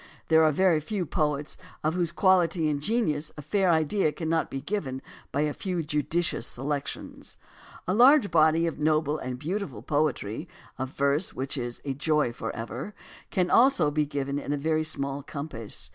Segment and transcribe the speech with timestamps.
[0.29, 4.59] There are very few poets of whose quality and genius a fair idea cannot be
[4.59, 4.99] given
[5.31, 7.37] by a few judicious selections.
[7.87, 10.47] A large body of noble and beautiful poetry,
[10.79, 12.95] of verse which is "a joy forever,"
[13.29, 15.87] can also be given in a very small compass.